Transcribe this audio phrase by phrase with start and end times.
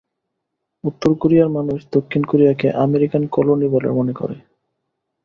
[0.83, 4.37] উত্তর কোরিয়ার মানুষ, দক্ষিণ কোরিয়াকে আমেরিকান কলোনি বলে মনে করে।